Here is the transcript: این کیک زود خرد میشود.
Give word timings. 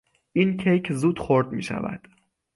این 0.33 0.57
کیک 0.57 0.93
زود 0.93 1.19
خرد 1.19 1.51
میشود. 1.51 2.07